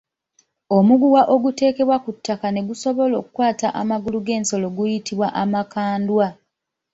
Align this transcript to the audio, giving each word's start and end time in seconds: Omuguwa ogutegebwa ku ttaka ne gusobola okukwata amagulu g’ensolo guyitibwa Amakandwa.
Omuguwa 0.77 1.21
ogutegebwa 1.33 1.97
ku 2.03 2.09
ttaka 2.17 2.47
ne 2.51 2.61
gusobola 2.67 3.13
okukwata 3.21 3.67
amagulu 3.81 4.17
g’ensolo 4.25 4.67
guyitibwa 4.75 5.27
Amakandwa. 5.41 6.27